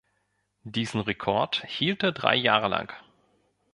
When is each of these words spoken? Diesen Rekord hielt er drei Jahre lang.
Diesen 0.63 1.01
Rekord 1.01 1.63
hielt 1.67 2.01
er 2.01 2.11
drei 2.11 2.35
Jahre 2.35 2.69
lang. 2.69 2.91